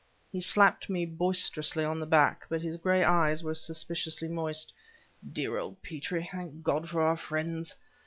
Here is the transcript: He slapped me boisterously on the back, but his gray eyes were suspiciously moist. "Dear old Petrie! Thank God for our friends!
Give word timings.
He 0.31 0.41
slapped 0.41 0.89
me 0.89 1.05
boisterously 1.05 1.85
on 1.85 1.99
the 1.99 2.07
back, 2.07 2.47
but 2.49 2.63
his 2.63 2.75
gray 2.75 3.03
eyes 3.03 3.43
were 3.43 3.53
suspiciously 3.53 4.27
moist. 4.29 4.73
"Dear 5.31 5.59
old 5.59 5.83
Petrie! 5.83 6.27
Thank 6.31 6.63
God 6.63 6.89
for 6.89 7.03
our 7.03 7.15
friends! 7.15 7.75